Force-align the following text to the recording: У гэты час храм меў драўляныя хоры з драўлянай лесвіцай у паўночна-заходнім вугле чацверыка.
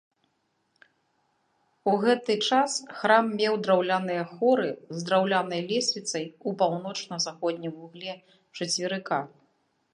У 1.91 1.93
гэты 2.05 2.37
час 2.49 2.71
храм 3.01 3.25
меў 3.41 3.53
драўляныя 3.67 4.23
хоры 4.33 4.67
з 5.01 5.07
драўлянай 5.09 5.61
лесвіцай 5.73 6.25
у 6.49 6.57
паўночна-заходнім 6.65 7.73
вугле 7.83 8.13
чацверыка. 8.57 9.19